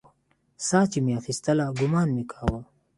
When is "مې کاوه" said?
2.15-2.59